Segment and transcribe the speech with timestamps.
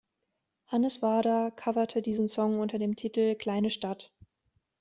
[0.65, 4.11] Hannes Wader coverte diesen Song unter dem Titel "Kleine Stadt".